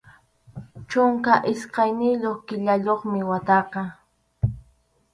[0.89, 3.81] Chunka iskayniyuq killayuqmi wataqa.